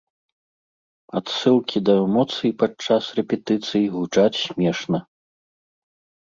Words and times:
Адсылкі 1.19 1.77
да 1.89 1.93
эмоцый 2.05 2.51
падчас 2.63 3.03
рэпетыцый 3.19 3.83
гучаць 3.97 4.41
смешна. 4.45 4.99